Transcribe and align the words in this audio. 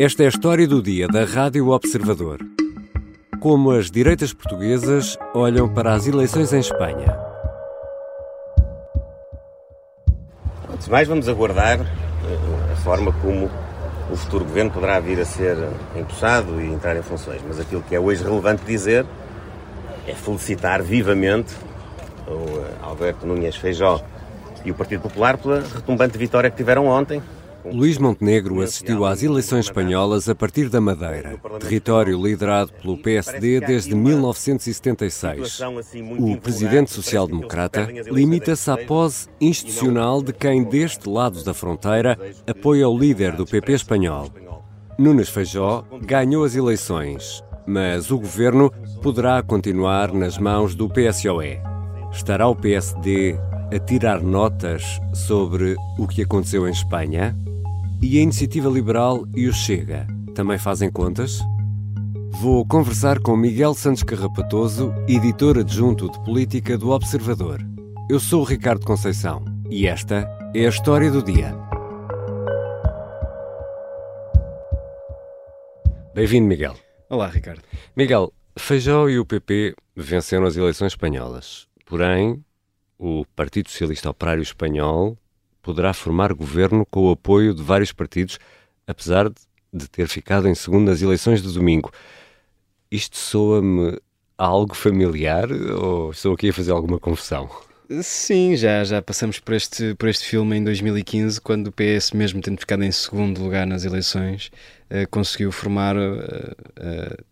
Esta 0.00 0.22
é 0.22 0.26
a 0.26 0.28
história 0.28 0.64
do 0.64 0.80
dia 0.80 1.08
da 1.08 1.24
Rádio 1.24 1.70
Observador. 1.70 2.38
Como 3.40 3.72
as 3.72 3.90
direitas 3.90 4.32
portuguesas 4.32 5.18
olham 5.34 5.68
para 5.68 5.92
as 5.92 6.06
eleições 6.06 6.52
em 6.52 6.60
Espanha. 6.60 7.18
Antes 10.72 10.84
de 10.84 10.92
mais, 10.92 11.08
vamos 11.08 11.28
aguardar 11.28 11.80
eh, 11.80 12.72
a 12.72 12.76
forma 12.76 13.12
como 13.14 13.50
o 14.08 14.16
futuro 14.16 14.44
governo 14.44 14.70
poderá 14.70 15.00
vir 15.00 15.18
a 15.18 15.24
ser 15.24 15.56
empossado 15.96 16.60
e 16.60 16.66
entrar 16.72 16.96
em 16.96 17.02
funções. 17.02 17.42
Mas 17.44 17.58
aquilo 17.58 17.82
que 17.82 17.96
é 17.96 17.98
hoje 17.98 18.22
relevante 18.22 18.62
dizer 18.64 19.04
é 20.06 20.14
felicitar 20.14 20.80
vivamente 20.80 21.56
o 22.28 22.60
eh, 22.60 22.70
Alberto 22.82 23.26
Núñez 23.26 23.56
Feijó 23.56 24.00
e 24.64 24.70
o 24.70 24.76
Partido 24.76 25.00
Popular 25.00 25.36
pela 25.36 25.60
retumbante 25.60 26.16
vitória 26.16 26.48
que 26.48 26.56
tiveram 26.56 26.86
ontem 26.86 27.20
Luís 27.72 27.98
Montenegro 27.98 28.60
assistiu 28.60 29.04
às 29.04 29.22
eleições 29.22 29.66
espanholas 29.66 30.28
a 30.28 30.34
partir 30.34 30.68
da 30.68 30.80
Madeira, 30.80 31.38
território 31.60 32.20
liderado 32.20 32.72
pelo 32.72 32.96
PSD 32.98 33.60
desde 33.60 33.94
1976. 33.94 35.60
O 36.18 36.36
presidente 36.36 36.90
social-democrata 36.90 37.88
limita-se 38.10 38.70
à 38.70 38.76
pose 38.76 39.28
institucional 39.40 40.22
de 40.22 40.32
quem, 40.32 40.64
deste 40.64 41.08
lado 41.08 41.42
da 41.42 41.54
fronteira, 41.54 42.18
apoia 42.46 42.88
o 42.88 42.98
líder 42.98 43.36
do 43.36 43.46
PP 43.46 43.72
espanhol. 43.72 44.28
Nunes 44.98 45.28
Feijó 45.28 45.84
ganhou 46.02 46.44
as 46.44 46.54
eleições, 46.56 47.42
mas 47.66 48.10
o 48.10 48.18
governo 48.18 48.72
poderá 49.02 49.42
continuar 49.42 50.12
nas 50.12 50.38
mãos 50.38 50.74
do 50.74 50.88
PSOE. 50.88 51.60
Estará 52.12 52.48
o 52.48 52.56
PSD 52.56 53.38
a 53.72 53.78
tirar 53.78 54.22
notas 54.22 54.98
sobre 55.12 55.76
o 55.98 56.08
que 56.08 56.22
aconteceu 56.22 56.66
em 56.66 56.70
Espanha? 56.70 57.36
E 58.00 58.16
a 58.16 58.22
Iniciativa 58.22 58.68
Liberal 58.68 59.26
e 59.34 59.48
o 59.48 59.52
Chega 59.52 60.06
também 60.32 60.56
fazem 60.56 60.88
contas? 60.88 61.40
Vou 62.40 62.64
conversar 62.64 63.18
com 63.18 63.36
Miguel 63.36 63.74
Santos 63.74 64.04
Carrapatoso, 64.04 64.94
editor 65.08 65.58
adjunto 65.58 66.08
de 66.08 66.22
política 66.24 66.78
do 66.78 66.90
Observador. 66.90 67.58
Eu 68.08 68.20
sou 68.20 68.42
o 68.42 68.44
Ricardo 68.44 68.86
Conceição 68.86 69.44
e 69.68 69.88
esta 69.88 70.28
é 70.54 70.66
a 70.66 70.68
história 70.68 71.10
do 71.10 71.20
dia. 71.20 71.52
Bem-vindo, 76.14 76.46
Miguel. 76.46 76.76
Olá, 77.10 77.26
Ricardo. 77.26 77.62
Miguel, 77.96 78.32
Feijó 78.56 79.08
e 79.08 79.18
o 79.18 79.26
PP 79.26 79.74
venceram 79.96 80.46
as 80.46 80.56
eleições 80.56 80.92
espanholas. 80.92 81.66
Porém, 81.84 82.44
o 82.96 83.24
Partido 83.34 83.68
Socialista 83.70 84.08
Operário 84.08 84.42
Espanhol 84.42 85.18
poderá 85.62 85.92
formar 85.92 86.32
governo 86.32 86.86
com 86.86 87.08
o 87.08 87.10
apoio 87.10 87.54
de 87.54 87.62
vários 87.62 87.92
partidos, 87.92 88.38
apesar 88.86 89.28
de 89.72 89.88
ter 89.88 90.08
ficado 90.08 90.48
em 90.48 90.54
segundo 90.54 90.88
nas 90.90 91.02
eleições 91.02 91.42
de 91.42 91.52
domingo. 91.52 91.92
Isto 92.90 93.16
soa-me 93.16 93.98
algo 94.36 94.74
familiar 94.74 95.50
ou 95.50 96.10
estou 96.10 96.34
aqui 96.34 96.48
a 96.48 96.52
fazer 96.52 96.70
alguma 96.70 96.98
confusão? 96.98 97.50
Sim, 98.02 98.54
já, 98.54 98.84
já 98.84 99.00
passamos 99.00 99.40
por 99.40 99.54
este, 99.54 99.94
por 99.94 100.08
este 100.10 100.26
filme 100.26 100.56
em 100.56 100.64
2015, 100.64 101.40
quando 101.40 101.68
o 101.68 101.72
PS, 101.72 102.12
mesmo 102.12 102.40
tendo 102.42 102.60
ficado 102.60 102.84
em 102.84 102.92
segundo 102.92 103.42
lugar 103.42 103.66
nas 103.66 103.84
eleições, 103.84 104.50
uh, 104.90 105.08
conseguiu 105.10 105.50
formar 105.50 105.96
uh, 105.96 106.00
uh, 106.00 107.24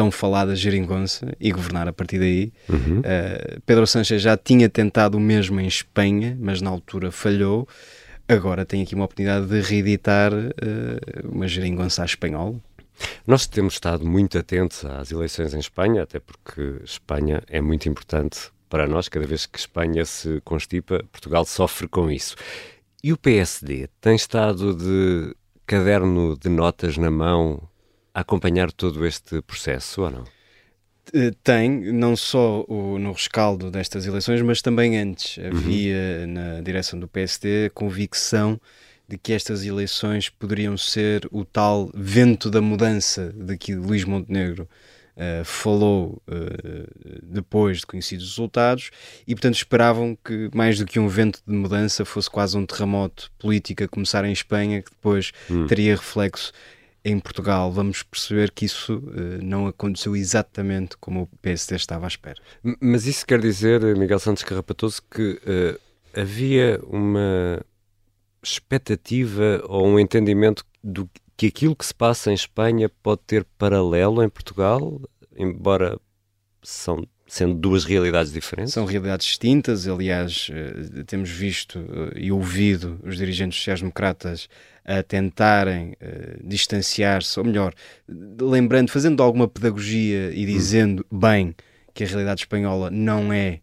tão 0.00 0.10
falada 0.10 0.56
geringonça 0.56 1.36
e 1.38 1.52
governar 1.52 1.86
a 1.86 1.92
partir 1.92 2.18
daí. 2.18 2.50
Uhum. 2.70 3.00
Uh, 3.00 3.60
Pedro 3.66 3.86
Sánchez 3.86 4.22
já 4.22 4.34
tinha 4.34 4.66
tentado 4.66 5.18
o 5.18 5.20
mesmo 5.20 5.60
em 5.60 5.66
Espanha, 5.66 6.38
mas 6.40 6.62
na 6.62 6.70
altura 6.70 7.12
falhou. 7.12 7.68
Agora 8.26 8.64
tem 8.64 8.82
aqui 8.82 8.94
uma 8.94 9.04
oportunidade 9.04 9.46
de 9.46 9.60
reeditar 9.60 10.32
uh, 10.32 11.28
uma 11.30 11.46
geringonça 11.46 12.02
espanhola. 12.02 12.54
Nós 13.26 13.46
temos 13.46 13.74
estado 13.74 14.06
muito 14.06 14.38
atentos 14.38 14.86
às 14.86 15.12
eleições 15.12 15.52
em 15.52 15.58
Espanha, 15.58 16.04
até 16.04 16.18
porque 16.18 16.82
Espanha 16.82 17.42
é 17.46 17.60
muito 17.60 17.86
importante 17.86 18.50
para 18.70 18.86
nós. 18.86 19.06
Cada 19.06 19.26
vez 19.26 19.44
que 19.44 19.58
Espanha 19.58 20.06
se 20.06 20.40
constipa, 20.46 21.04
Portugal 21.12 21.44
sofre 21.44 21.86
com 21.86 22.10
isso. 22.10 22.36
E 23.04 23.12
o 23.12 23.18
PSD 23.18 23.86
tem 24.00 24.16
estado 24.16 24.74
de 24.74 25.36
caderno 25.66 26.38
de 26.38 26.48
notas 26.48 26.96
na 26.96 27.10
mão 27.10 27.68
acompanhar 28.20 28.70
todo 28.72 29.06
este 29.06 29.42
processo 29.42 30.02
ou 30.02 30.10
não? 30.10 30.24
Eh, 31.12 31.32
tem, 31.42 31.92
não 31.92 32.16
só 32.16 32.64
o, 32.68 32.98
no 32.98 33.12
rescaldo 33.12 33.70
destas 33.70 34.06
eleições, 34.06 34.42
mas 34.42 34.62
também 34.62 34.98
antes. 34.98 35.36
Uhum. 35.36 35.46
Havia 35.48 36.26
na 36.26 36.60
direção 36.60 36.98
do 36.98 37.08
PSD 37.08 37.66
a 37.66 37.70
convicção 37.70 38.60
de 39.08 39.18
que 39.18 39.32
estas 39.32 39.64
eleições 39.64 40.28
poderiam 40.28 40.76
ser 40.76 41.28
o 41.32 41.44
tal 41.44 41.90
vento 41.92 42.48
da 42.48 42.60
mudança 42.60 43.34
de 43.34 43.56
que 43.56 43.74
Luís 43.74 44.04
Montenegro 44.04 44.68
uh, 45.16 45.44
falou 45.44 46.22
uh, 46.28 47.20
depois 47.20 47.78
de 47.78 47.86
conhecidos 47.86 48.26
os 48.26 48.30
resultados 48.30 48.92
e, 49.26 49.34
portanto, 49.34 49.56
esperavam 49.56 50.16
que 50.24 50.48
mais 50.54 50.78
do 50.78 50.86
que 50.86 51.00
um 51.00 51.08
vento 51.08 51.40
de 51.44 51.52
mudança 51.52 52.04
fosse 52.04 52.30
quase 52.30 52.56
um 52.56 52.64
terremoto 52.64 53.32
político 53.36 53.82
a 53.82 53.88
começar 53.88 54.24
em 54.24 54.32
Espanha 54.32 54.80
que 54.80 54.90
depois 54.90 55.32
uhum. 55.48 55.66
teria 55.66 55.96
reflexo 55.96 56.52
em 57.04 57.18
Portugal 57.18 57.70
vamos 57.72 58.02
perceber 58.02 58.50
que 58.50 58.64
isso 58.64 58.98
uh, 58.98 59.42
não 59.42 59.66
aconteceu 59.66 60.14
exatamente 60.14 60.96
como 60.98 61.22
o 61.22 61.26
PSD 61.38 61.76
estava 61.76 62.06
à 62.06 62.08
espera. 62.08 62.40
Mas 62.80 63.06
isso 63.06 63.26
quer 63.26 63.40
dizer, 63.40 63.82
Miguel 63.96 64.18
Santos 64.18 64.42
Carrapatoso, 64.42 65.02
que 65.10 65.40
uh, 65.44 65.80
havia 66.18 66.80
uma 66.84 67.64
expectativa 68.42 69.62
ou 69.66 69.86
um 69.86 69.98
entendimento 69.98 70.64
do 70.82 71.08
que 71.36 71.46
aquilo 71.46 71.76
que 71.76 71.86
se 71.86 71.94
passa 71.94 72.30
em 72.30 72.34
Espanha 72.34 72.90
pode 73.02 73.22
ter 73.26 73.44
paralelo 73.56 74.22
em 74.22 74.28
Portugal, 74.28 75.00
embora 75.36 75.98
são 76.62 77.06
sendo 77.30 77.54
duas 77.54 77.84
realidades 77.84 78.32
diferentes? 78.32 78.74
São 78.74 78.84
realidades 78.84 79.26
distintas. 79.26 79.86
Aliás, 79.86 80.50
uh, 80.50 81.04
temos 81.04 81.30
visto 81.30 81.78
e 82.16 82.32
ouvido 82.32 82.98
os 83.04 83.16
dirigentes 83.16 83.58
sociais-democratas 83.58 84.48
a 84.84 85.02
tentarem 85.02 85.92
uh, 85.92 86.40
distanciar-se, 86.42 87.38
ou 87.38 87.46
melhor, 87.46 87.72
lembrando, 88.40 88.90
fazendo 88.90 89.22
alguma 89.22 89.46
pedagogia 89.46 90.32
e 90.32 90.44
dizendo 90.44 91.06
hum. 91.10 91.18
bem 91.18 91.54
que 91.94 92.02
a 92.02 92.06
realidade 92.06 92.42
espanhola 92.42 92.90
não 92.90 93.32
é 93.32 93.60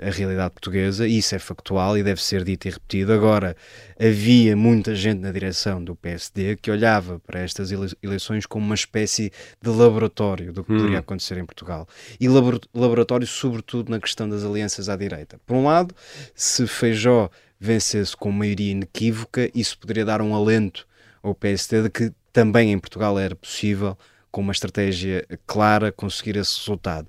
a 0.00 0.10
realidade 0.10 0.50
portuguesa, 0.50 1.06
isso 1.06 1.34
é 1.34 1.38
factual 1.38 1.98
e 1.98 2.02
deve 2.02 2.22
ser 2.22 2.42
dito 2.42 2.66
e 2.66 2.70
repetido. 2.70 3.12
Agora, 3.12 3.54
havia 4.00 4.56
muita 4.56 4.94
gente 4.94 5.20
na 5.20 5.30
direção 5.30 5.82
do 5.82 5.94
PSD 5.94 6.56
que 6.56 6.70
olhava 6.70 7.20
para 7.20 7.40
estas 7.40 7.70
eleições 8.02 8.46
como 8.46 8.64
uma 8.64 8.74
espécie 8.74 9.30
de 9.60 9.70
laboratório 9.70 10.52
do 10.52 10.64
que 10.64 10.72
hum. 10.72 10.76
poderia 10.76 10.98
acontecer 11.00 11.36
em 11.36 11.44
Portugal. 11.44 11.86
E 12.18 12.28
laboratório, 12.28 13.26
sobretudo, 13.26 13.90
na 13.90 14.00
questão 14.00 14.28
das 14.28 14.44
alianças 14.44 14.88
à 14.88 14.96
direita. 14.96 15.38
Por 15.44 15.54
um 15.54 15.64
lado, 15.64 15.94
se 16.34 16.66
Feijó 16.66 17.28
vencesse 17.60 18.16
com 18.16 18.32
maioria 18.32 18.72
inequívoca, 18.72 19.50
isso 19.54 19.78
poderia 19.78 20.04
dar 20.04 20.22
um 20.22 20.34
alento 20.34 20.86
ao 21.22 21.34
PSD 21.34 21.82
de 21.82 21.90
que 21.90 22.12
também 22.32 22.72
em 22.72 22.78
Portugal 22.78 23.18
era 23.18 23.34
possível, 23.34 23.96
com 24.30 24.40
uma 24.40 24.52
estratégia 24.52 25.26
clara, 25.46 25.90
conseguir 25.90 26.36
esse 26.36 26.58
resultado. 26.58 27.08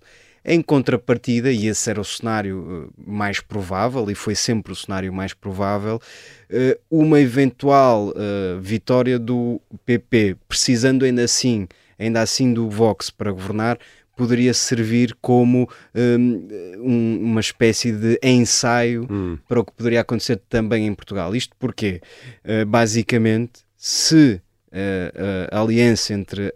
Em 0.49 0.61
contrapartida, 0.61 1.51
e 1.51 1.67
esse 1.67 1.89
era 1.89 1.99
o 1.99 2.05
cenário 2.05 2.87
eh, 2.87 3.03
mais 3.05 3.41
provável, 3.41 4.09
e 4.09 4.15
foi 4.15 4.33
sempre 4.33 4.71
o 4.71 4.75
cenário 4.77 5.11
mais 5.11 5.33
provável, 5.33 5.99
eh, 6.49 6.79
uma 6.89 7.19
eventual 7.19 8.11
uh, 8.11 8.57
vitória 8.61 9.19
do 9.19 9.59
PP, 9.85 10.37
precisando 10.47 11.03
ainda 11.03 11.21
assim, 11.21 11.67
ainda 11.99 12.21
assim 12.21 12.53
do 12.53 12.69
Vox 12.69 13.09
para 13.09 13.29
governar, 13.29 13.77
poderia 14.15 14.53
servir 14.53 15.17
como 15.21 15.69
hum, 15.93 16.47
um, 16.77 17.19
uma 17.23 17.41
espécie 17.41 17.91
de 17.91 18.17
ensaio 18.23 19.05
hum. 19.11 19.37
para 19.49 19.59
o 19.59 19.65
que 19.65 19.73
poderia 19.73 19.99
acontecer 19.99 20.37
também 20.47 20.87
em 20.87 20.95
Portugal. 20.95 21.35
Isto 21.35 21.55
porque, 21.59 22.01
basicamente, 22.67 23.59
se 23.75 24.41
a 25.51 25.59
aliança 25.59 26.15
entre 26.15 26.51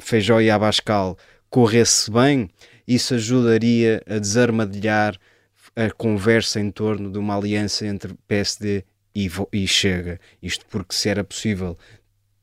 Feijó 0.00 0.40
e 0.40 0.50
Abascal 0.50 1.16
corresse 1.52 2.10
bem, 2.10 2.48
isso 2.88 3.14
ajudaria 3.14 4.02
a 4.08 4.18
desarmadilhar 4.18 5.18
a 5.76 5.90
conversa 5.90 6.58
em 6.58 6.70
torno 6.70 7.12
de 7.12 7.18
uma 7.18 7.36
aliança 7.36 7.86
entre 7.86 8.14
PSD 8.26 8.82
e, 9.14 9.30
e 9.52 9.68
Chega. 9.68 10.18
Isto 10.42 10.64
porque 10.70 10.94
se 10.94 11.10
era 11.10 11.22
possível 11.22 11.76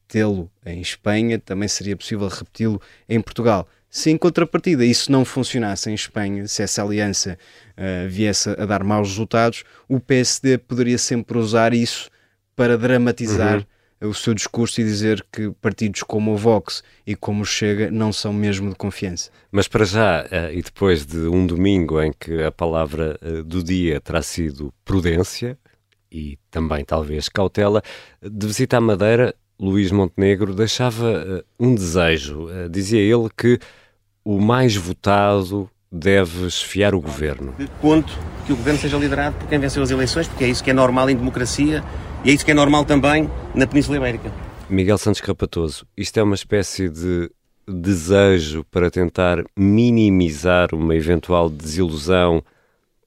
tê-lo 0.07 0.49
em 0.63 0.79
Espanha, 0.79 1.39
também 1.39 1.67
seria 1.67 1.97
possível 1.97 2.27
repeti-lo 2.27 2.79
em 3.09 3.19
Portugal. 3.19 3.67
Se 3.89 4.11
em 4.11 4.17
contrapartida 4.17 4.85
isso 4.85 5.11
não 5.11 5.25
funcionasse 5.25 5.89
em 5.89 5.95
Espanha, 5.95 6.47
se 6.47 6.61
essa 6.61 6.83
aliança 6.83 7.35
uh, 7.71 8.07
viesse 8.07 8.51
a 8.51 8.65
dar 8.67 8.83
maus 8.83 9.09
resultados, 9.09 9.63
o 9.87 9.99
PSD 9.99 10.59
poderia 10.59 10.99
sempre 10.99 11.35
usar 11.39 11.73
isso 11.73 12.11
para 12.55 12.77
dramatizar 12.77 13.57
uhum. 13.57 13.65
O 14.01 14.13
seu 14.13 14.33
discurso 14.33 14.79
e 14.79 14.83
dizer 14.83 15.25
que 15.31 15.51
partidos 15.61 16.03
como 16.03 16.33
o 16.33 16.37
Vox 16.37 16.83
e 17.05 17.15
como 17.15 17.41
o 17.43 17.45
Chega 17.45 17.91
não 17.91 18.13
são 18.13 18.31
mesmo 18.31 18.69
de 18.69 18.75
confiança. 18.75 19.29
Mas 19.51 19.67
para 19.67 19.85
já, 19.85 20.23
uh, 20.23 20.53
e 20.53 20.61
depois 20.61 21.05
de 21.05 21.27
um 21.27 21.45
domingo 21.45 22.01
em 22.01 22.13
que 22.17 22.41
a 22.41 22.51
palavra 22.51 23.19
uh, 23.21 23.43
do 23.43 23.63
dia 23.63 23.99
terá 23.99 24.21
sido 24.21 24.73
prudência 24.85 25.57
e 26.11 26.37
também 26.49 26.83
talvez 26.83 27.29
cautela, 27.29 27.83
de 28.21 28.47
visita 28.47 28.77
à 28.77 28.81
Madeira, 28.81 29.35
Luís 29.59 29.91
Montenegro, 29.91 30.55
deixava 30.55 31.05
uh, 31.05 31.43
um 31.59 31.75
desejo. 31.75 32.47
Dizia 32.69 33.01
ele 33.01 33.29
que 33.35 33.59
o 34.23 34.39
mais 34.39 34.75
votado 34.75 35.69
deve 35.91 36.45
esfiar 36.45 36.95
o 36.95 37.01
governo. 37.01 37.53
Conto 37.81 38.17
que 38.45 38.53
o 38.53 38.55
governo 38.55 38.79
seja 38.79 38.97
liderado 38.97 39.35
por 39.37 39.47
quem 39.47 39.59
venceu 39.59 39.83
as 39.83 39.91
eleições, 39.91 40.27
porque 40.27 40.43
é 40.43 40.47
isso 40.47 40.63
que 40.63 40.69
é 40.69 40.73
normal 40.73 41.09
em 41.09 41.15
democracia 41.15 41.83
e 42.23 42.29
é 42.29 42.33
isso 42.33 42.43
que 42.43 42.51
é 42.51 42.53
normal 42.53 42.85
também 42.85 43.29
na 43.55 43.65
Península 43.65 43.97
Ibérica. 43.97 44.31
Miguel 44.69 44.97
Santos 44.97 45.21
Capatoso, 45.21 45.85
isto 45.95 46.19
é 46.19 46.23
uma 46.23 46.35
espécie 46.35 46.89
de 46.89 47.31
desejo 47.67 48.63
para 48.65 48.91
tentar 48.91 49.43
minimizar 49.55 50.73
uma 50.73 50.95
eventual 50.95 51.49
desilusão 51.49 52.43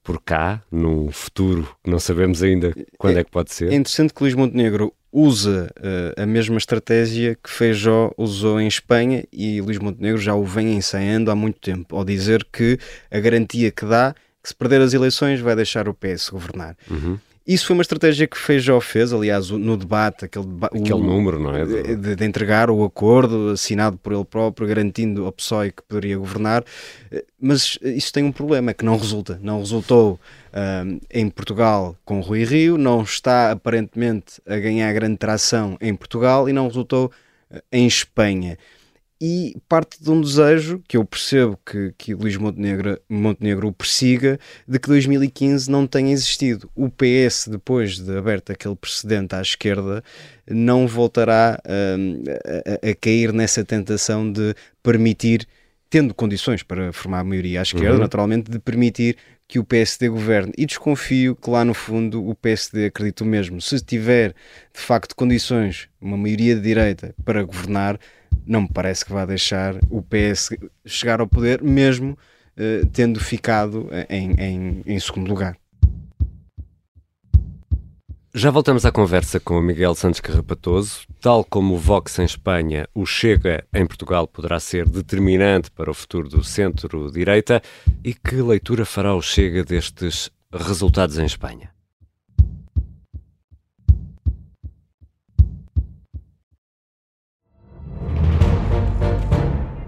por 0.03 0.21
cá, 0.21 0.61
num 0.71 1.11
futuro 1.11 1.67
que 1.83 1.89
não 1.89 1.99
sabemos 1.99 2.43
ainda 2.43 2.73
quando 2.97 3.17
é, 3.17 3.21
é 3.21 3.23
que 3.23 3.31
pode 3.31 3.53
ser? 3.53 3.71
É 3.71 3.75
interessante 3.75 4.13
que 4.13 4.21
Luís 4.21 4.33
Montenegro 4.33 4.93
usa 5.11 5.71
uh, 5.77 6.21
a 6.21 6.25
mesma 6.25 6.57
estratégia 6.57 7.37
que 7.41 7.49
Feijó 7.49 8.11
usou 8.17 8.59
em 8.59 8.67
Espanha 8.67 9.23
e 9.31 9.61
Luís 9.61 9.77
Montenegro 9.77 10.19
já 10.19 10.33
o 10.33 10.43
vem 10.43 10.73
ensaiando 10.73 11.29
há 11.29 11.35
muito 11.35 11.59
tempo, 11.59 11.95
ao 11.95 12.03
dizer 12.03 12.45
que 12.51 12.79
a 13.11 13.19
garantia 13.19 13.71
que 13.71 13.85
dá 13.85 14.13
que 14.41 14.49
se 14.49 14.55
perder 14.55 14.81
as 14.81 14.93
eleições 14.93 15.39
vai 15.39 15.55
deixar 15.55 15.87
o 15.87 15.93
PS 15.93 16.29
governar. 16.29 16.75
Uhum. 16.89 17.17
Isso 17.45 17.67
foi 17.67 17.73
uma 17.73 17.81
estratégia 17.81 18.25
que 18.25 18.37
Feijó 18.37 18.79
fez, 18.79 19.11
aliás, 19.11 19.49
no 19.49 19.75
debate, 19.75 20.23
aquele, 20.23 20.45
deba 20.45 20.67
aquele 20.67 20.93
o, 20.93 20.97
número, 20.97 21.39
não 21.39 21.53
é? 21.53 21.65
De, 21.65 22.15
de, 22.15 22.25
entregar 22.25 22.69
o 22.69 22.85
acordo 22.85 23.49
assinado 23.49 23.97
por 23.97 24.13
ele 24.13 24.23
próprio, 24.23 24.65
garantindo 24.65 25.25
ao 25.25 25.31
PSOE 25.31 25.71
que 25.71 25.83
poderia 25.83 26.17
governar, 26.17 26.63
eh, 27.11 27.25
mas 27.37 27.77
isso 27.81 28.13
tem 28.13 28.23
um 28.23 28.31
problema, 28.31 28.73
que 28.73 28.85
não 28.85 28.95
resulta. 28.95 29.37
Não 29.43 29.59
resultou 29.59 30.17
um, 30.53 30.99
em 31.11 31.29
Portugal 31.29 31.97
com 32.05 32.21
Rui 32.21 32.45
Rio, 32.45 32.77
não 32.77 33.01
está 33.01 33.51
aparentemente 33.51 34.41
a 34.47 34.55
ganhar 34.57 34.93
grande 34.93 35.17
tração 35.17 35.77
em 35.81 35.93
Portugal 35.93 36.47
e 36.47 36.53
não 36.53 36.67
resultou 36.67 37.11
eh, 37.51 37.61
em 37.73 37.85
Espanha 37.85 38.57
e 39.25 39.55
parte 39.69 40.03
de 40.03 40.11
um 40.11 40.19
desejo 40.19 40.83
que 40.85 40.97
eu 40.97 41.05
percebo 41.05 41.57
que, 41.65 41.93
que 41.97 42.13
Luís 42.13 42.35
Montenegro, 42.35 42.99
Montenegro 43.07 43.69
o 43.69 43.71
persiga 43.71 44.37
de 44.67 44.77
que 44.77 44.89
2015 44.89 45.71
não 45.71 45.87
tenha 45.87 46.11
existido. 46.11 46.69
O 46.75 46.89
PS, 46.89 47.47
depois 47.47 47.97
de 47.97 48.17
aberto 48.17 48.51
aquele 48.51 48.75
precedente 48.75 49.33
à 49.33 49.41
esquerda, 49.41 50.03
não 50.45 50.85
voltará 50.89 51.57
hum, 51.97 52.21
a, 52.83 52.89
a, 52.89 52.95
cair 52.95 53.31
nessa 53.31 53.63
tentação 53.63 54.29
de 54.29 54.53
permitir, 54.83 55.47
tendo 55.89 56.13
condições 56.13 56.61
para 56.61 56.91
formar 56.91 57.21
a 57.21 57.23
maioria 57.23 57.61
à 57.61 57.63
esquerda, 57.63 57.93
uhum. 57.93 57.99
naturalmente, 57.99 58.51
de 58.51 58.59
permitir 58.59 59.15
que 59.47 59.57
o 59.57 59.63
PSD 59.63 60.09
governe. 60.09 60.51
E 60.57 60.65
desconfio 60.65 61.33
que 61.33 61.49
lá 61.49 61.63
no 61.63 61.73
fundo 61.73 62.27
o 62.27 62.35
PSD 62.35 62.87
acredita 62.87 63.23
o 63.23 63.27
mesmo. 63.27 63.61
Se 63.61 63.79
tiver 63.79 64.35
de 64.73 64.81
facto 64.81 65.15
condições, 65.15 65.87
uma 66.01 66.17
maioria 66.17 66.55
de 66.55 66.61
direita 66.61 67.15
para 67.23 67.41
governar, 67.41 67.97
não 68.45 68.61
me 68.61 68.69
parece 68.69 69.05
que 69.05 69.11
vá 69.11 69.25
deixar 69.25 69.75
o 69.89 70.01
PS 70.01 70.49
chegar 70.85 71.19
ao 71.19 71.27
poder, 71.27 71.61
mesmo 71.61 72.17
uh, 72.57 72.85
tendo 72.91 73.19
ficado 73.19 73.89
em, 74.09 74.33
em, 74.33 74.83
em 74.85 74.99
segundo 74.99 75.29
lugar. 75.29 75.57
Já 78.35 78.49
voltamos 78.49 78.83
à 78.83 78.91
conversa 78.91 79.39
com 79.39 79.59
o 79.59 79.61
Miguel 79.61 79.93
Santos 79.93 80.19
Carrapatoso. 80.19 81.01
Tal 81.21 81.43
como 81.43 81.75
o 81.75 81.77
Vox 81.77 82.17
em 82.17 82.25
Espanha, 82.25 82.87
o 82.91 83.05
Chega 83.05 83.63
em 83.71 83.85
Portugal 83.85 84.27
poderá 84.27 84.59
ser 84.59 84.89
determinante 84.89 85.69
para 85.69 85.91
o 85.91 85.93
futuro 85.93 86.27
do 86.27 86.43
centro-direita. 86.43 87.61
E 88.03 88.11
que 88.11 88.35
leitura 88.37 88.85
fará 88.85 89.13
o 89.13 89.21
Chega 89.21 89.63
destes 89.63 90.31
resultados 90.51 91.19
em 91.19 91.25
Espanha? 91.25 91.72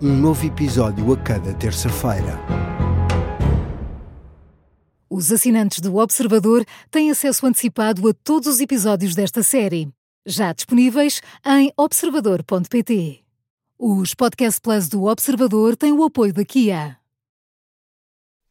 um 0.00 0.14
novo 0.14 0.46
episódio 0.46 1.12
a 1.12 1.16
cada 1.16 1.52
terça-feira. 1.54 2.38
Os 5.10 5.32
assinantes 5.32 5.80
do 5.80 5.96
Observador 5.96 6.64
têm 6.88 7.10
acesso 7.10 7.44
antecipado 7.44 8.08
a 8.08 8.14
todos 8.14 8.46
os 8.46 8.60
episódios 8.60 9.16
desta 9.16 9.42
série, 9.42 9.88
já 10.24 10.52
disponíveis 10.52 11.20
em 11.44 11.72
observador.pt. 11.76 13.24
Os 13.76 14.14
Podcast 14.14 14.60
Plus 14.60 14.88
do 14.88 15.04
Observador 15.04 15.74
têm 15.74 15.92
o 15.92 16.04
apoio 16.04 16.32
da 16.32 16.44
Kia. 16.44 16.96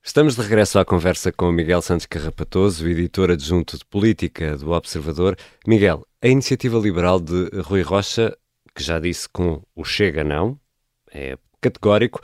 Estamos 0.03 0.35
de 0.35 0.41
regresso 0.41 0.79
à 0.79 0.85
conversa 0.85 1.31
com 1.31 1.51
Miguel 1.51 1.81
Santos 1.81 2.05
Carrapatoso, 2.05 2.87
editor 2.87 3.31
adjunto 3.31 3.77
de 3.77 3.85
política 3.85 4.57
do 4.57 4.71
Observador. 4.71 5.37
Miguel, 5.65 6.05
a 6.21 6.27
iniciativa 6.27 6.77
liberal 6.77 7.21
de 7.21 7.49
Rui 7.61 7.81
Rocha, 7.81 8.37
que 8.75 8.83
já 8.83 8.99
disse 8.99 9.29
com 9.29 9.61
o 9.75 9.83
Chega 9.85 10.23
não, 10.23 10.59
é 11.17 11.37
categórico, 11.59 12.21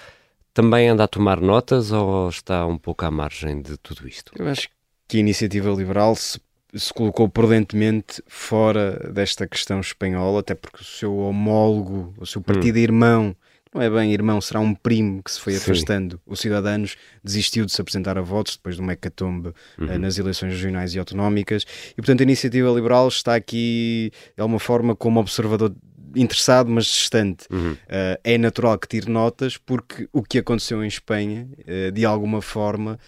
também 0.54 0.88
anda 0.88 1.04
a 1.04 1.08
tomar 1.08 1.42
notas 1.42 1.92
ou 1.92 2.30
está 2.30 2.66
um 2.66 2.78
pouco 2.78 3.06
à 3.06 3.12
margem 3.12 3.62
de 3.62 3.78
tudo 3.78 4.08
isto? 4.08 4.32
Eu 4.38 4.48
acho 4.48 4.70
que 5.08 5.18
a 5.18 5.20
iniciativa 5.20 5.70
liberal 5.72 6.16
se, 6.16 6.40
se 6.76 6.94
colocou 6.94 7.28
prudentemente 7.28 8.22
fora 8.28 9.12
desta 9.12 9.48
questão 9.48 9.80
espanhola, 9.80 10.42
até 10.42 10.54
porque 10.54 10.82
o 10.82 10.86
seu 10.86 11.18
homólogo, 11.18 12.14
o 12.18 12.26
seu 12.26 12.42
partido 12.42 12.78
hum. 12.78 12.82
irmão, 12.82 13.36
não 13.74 13.82
é 13.82 13.90
bem 13.90 14.14
irmão, 14.14 14.40
será 14.40 14.60
um 14.60 14.76
primo 14.76 15.24
que 15.24 15.32
se 15.32 15.40
foi 15.40 15.56
afastando. 15.56 16.18
Sim. 16.18 16.22
O 16.28 16.36
Cidadanos 16.36 16.96
desistiu 17.24 17.66
de 17.66 17.72
se 17.72 17.82
apresentar 17.82 18.18
a 18.18 18.22
votos 18.22 18.56
depois 18.56 18.76
de 18.76 18.82
uma 18.82 18.94
hecatombe 18.94 19.50
eh, 19.50 19.82
uhum. 19.82 19.96
uh, 19.96 20.00
nas 20.00 20.20
eleições 20.20 20.52
regionais 20.52 20.94
e 20.94 21.00
autonómicas 21.00 21.66
e, 21.92 21.96
portanto, 21.96 22.22
a 22.22 22.24
iniciativa 22.24 22.70
liberal 22.70 23.08
está 23.08 23.34
aqui 23.34 24.12
de 24.36 24.42
alguma 24.42 24.60
forma 24.60 24.96
como 24.96 25.20
observador 25.20 25.74
interessado, 26.16 26.70
mas 26.70 26.86
distante. 26.86 27.46
Uhum. 27.52 27.74
Uh, 27.74 28.20
é 28.24 28.38
natural 28.38 28.78
que 28.78 28.88
tire 28.88 29.10
notas, 29.10 29.58
porque 29.58 30.08
o 30.12 30.22
que 30.22 30.40
aconteceu 30.40 30.84
em 30.84 30.88
Espanha, 30.88 31.48
uh, 31.60 31.92
de 31.92 32.06
alguma 32.06 32.42
forma, 32.42 33.00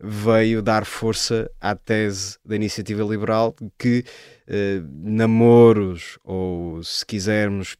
veio 0.00 0.60
dar 0.62 0.84
força 0.84 1.50
à 1.60 1.74
tese 1.74 2.36
da 2.44 2.56
iniciativa 2.56 3.02
liberal 3.04 3.54
que 3.78 4.04
uh, 4.48 4.88
namoros, 5.02 6.18
ou 6.24 6.82
se 6.82 7.06
quisermos, 7.06 7.76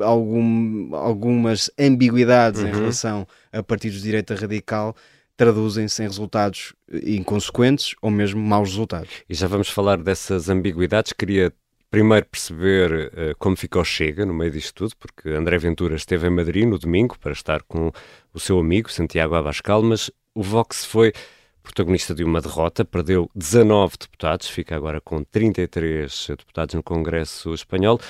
algum, 0.00 0.94
algumas 0.94 1.70
ambiguidades 1.78 2.60
uhum. 2.60 2.68
em 2.68 2.72
relação 2.72 3.26
a 3.50 3.62
partidos 3.62 3.98
de 3.98 4.04
direita 4.04 4.34
radical 4.34 4.94
traduzem-se 5.36 6.02
em 6.02 6.06
resultados 6.06 6.74
inconsequentes 7.04 7.94
ou 8.00 8.10
mesmo 8.10 8.40
maus 8.40 8.70
resultados. 8.70 9.10
E 9.28 9.34
já 9.34 9.46
vamos 9.46 9.68
falar 9.68 9.98
dessas 9.98 10.48
ambiguidades. 10.48 11.12
Queria 11.12 11.52
primeiro 11.90 12.26
perceber 12.26 13.12
uh, 13.12 13.36
como 13.38 13.56
ficou 13.56 13.84
Chega 13.84 14.26
no 14.26 14.34
meio 14.34 14.50
disto 14.50 14.74
tudo, 14.74 14.96
porque 14.98 15.30
André 15.30 15.58
Ventura 15.58 15.96
esteve 15.96 16.26
em 16.26 16.30
Madrid 16.30 16.66
no 16.66 16.78
domingo 16.78 17.18
para 17.18 17.32
estar 17.32 17.62
com 17.62 17.90
o 18.32 18.40
seu 18.40 18.58
amigo 18.58 18.90
Santiago 18.90 19.34
Abascal, 19.34 19.82
mas 19.82 20.10
o 20.34 20.42
Vox 20.42 20.84
foi 20.84 21.12
protagonista 21.62 22.14
de 22.14 22.22
uma 22.22 22.40
derrota, 22.40 22.84
perdeu 22.84 23.28
19 23.34 23.96
deputados, 24.00 24.48
fica 24.48 24.76
agora 24.76 25.00
com 25.00 25.24
33 25.24 26.28
deputados 26.28 26.74
no 26.74 26.82
Congresso 26.82 27.52
Espanhol. 27.52 28.00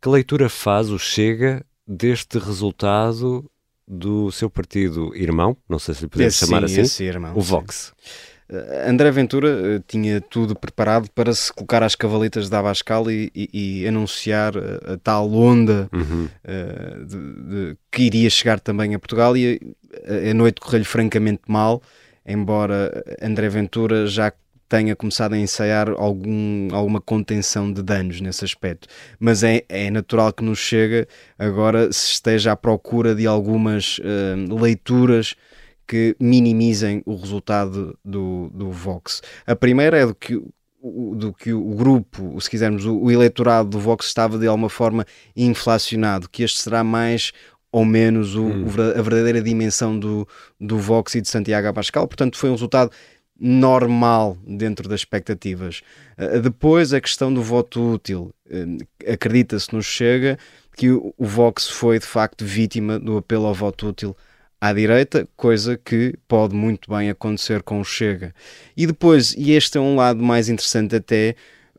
Que 0.00 0.08
leitura 0.08 0.48
faz 0.48 0.90
o 0.90 0.98
Chega 0.98 1.64
deste 1.86 2.38
resultado 2.38 3.48
do 3.86 4.30
seu 4.32 4.48
partido 4.48 5.14
irmão, 5.14 5.56
não 5.68 5.78
sei 5.78 5.94
se 5.94 6.02
lhe 6.02 6.08
podemos 6.08 6.34
chamar 6.34 6.66
sim, 6.68 6.80
assim, 6.80 7.04
irmão, 7.04 7.36
o 7.36 7.40
Vox? 7.40 7.92
Sim. 7.98 8.31
Eh, 8.52 8.86
André 8.88 9.10
Ventura 9.10 9.48
uh, 9.48 9.84
tinha 9.88 10.20
tudo 10.20 10.54
preparado 10.54 11.10
para 11.14 11.34
se 11.34 11.50
colocar 11.50 11.82
às 11.82 11.94
cavalitas 11.94 12.50
da 12.50 12.58
Abascal 12.58 13.10
e, 13.10 13.32
e, 13.34 13.82
e 13.82 13.88
anunciar 13.88 14.52
a, 14.56 14.92
a, 14.92 14.96
tal 14.98 15.32
onda 15.32 15.88
uhum. 15.92 16.28
uh, 16.44 17.04
de, 17.06 17.16
de, 17.16 17.76
que 17.90 18.02
iria 18.02 18.28
chegar 18.28 18.60
também 18.60 18.94
a 18.94 18.98
Portugal 18.98 19.34
e 19.36 19.58
a, 20.06 20.30
a 20.30 20.34
noite 20.34 20.60
correu-lhe 20.60 20.84
francamente 20.84 21.42
mal, 21.48 21.82
embora 22.26 23.02
André 23.22 23.48
Ventura 23.48 24.06
já 24.06 24.30
tenha 24.68 24.96
começado 24.96 25.34
a 25.34 25.38
ensaiar 25.38 25.90
algum, 25.90 26.68
alguma 26.72 26.98
contenção 26.98 27.70
de 27.70 27.82
danos 27.82 28.22
nesse 28.22 28.42
aspecto. 28.42 28.88
Mas 29.20 29.42
é, 29.42 29.64
é 29.68 29.90
natural 29.90 30.32
que 30.32 30.42
nos 30.42 30.58
chega 30.58 31.06
agora 31.38 31.92
se 31.92 32.12
esteja 32.12 32.52
à 32.52 32.56
procura 32.56 33.14
de 33.14 33.26
algumas 33.26 33.98
uh, 33.98 34.54
leituras 34.58 35.34
que 35.92 36.16
minimizem 36.18 37.02
o 37.04 37.14
resultado 37.14 37.98
do, 38.02 38.48
do 38.54 38.70
Vox. 38.70 39.20
A 39.46 39.54
primeira 39.54 39.98
é 39.98 40.06
do 40.06 40.14
que 40.14 40.42
do 40.82 41.32
que 41.32 41.52
o 41.52 41.74
grupo, 41.76 42.40
se 42.40 42.50
quisermos, 42.50 42.84
o, 42.84 43.08
eleitorado 43.08 43.68
do 43.68 43.78
Vox 43.78 44.06
estava 44.06 44.36
de 44.36 44.48
alguma 44.48 44.68
forma 44.68 45.06
inflacionado, 45.36 46.28
que 46.28 46.42
este 46.42 46.60
será 46.60 46.82
mais 46.82 47.30
ou 47.70 47.84
menos 47.84 48.34
o, 48.34 48.46
hum. 48.46 48.66
a 48.66 49.00
verdadeira 49.00 49.40
dimensão 49.40 49.96
do, 49.96 50.26
do 50.58 50.78
Vox 50.78 51.14
e 51.14 51.20
de 51.20 51.28
Santiago 51.28 51.68
Abascal. 51.68 52.08
Portanto, 52.08 52.36
foi 52.36 52.48
um 52.48 52.54
resultado 52.54 52.90
normal 53.38 54.36
dentro 54.44 54.88
das 54.88 55.02
expectativas. 55.02 55.82
Uh, 56.18 56.40
depois, 56.40 56.92
a 56.92 57.00
questão 57.00 57.32
do 57.32 57.42
voto 57.42 57.92
útil. 57.92 58.34
Uh, 58.50 58.78
Acredita-se 59.12 59.72
nos 59.72 59.86
Chega 59.86 60.36
que 60.76 60.90
o 60.90 61.14
Vox 61.16 61.68
foi 61.68 62.00
de 62.00 62.06
facto 62.06 62.44
vítima 62.44 62.98
do 62.98 63.18
apelo 63.18 63.46
ao 63.46 63.54
voto 63.54 63.86
útil 63.86 64.16
à 64.62 64.72
direita, 64.72 65.28
coisa 65.36 65.76
que 65.76 66.14
pode 66.28 66.54
muito 66.54 66.88
bem 66.88 67.10
acontecer 67.10 67.64
com 67.64 67.80
o 67.80 67.84
Chega. 67.84 68.32
E 68.76 68.86
depois, 68.86 69.34
e 69.36 69.50
este 69.50 69.76
é 69.76 69.80
um 69.80 69.96
lado 69.96 70.22
mais 70.22 70.48
interessante 70.48 70.94
até, 70.94 71.34